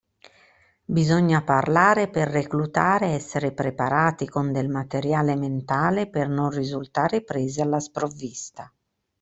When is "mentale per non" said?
5.35-6.49